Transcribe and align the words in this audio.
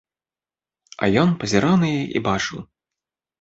А 1.05 1.09
ён 1.23 1.29
пазіраў 1.43 1.77
на 1.83 1.87
яе 1.99 2.01
і 2.21 2.23
бачыў. 2.29 2.59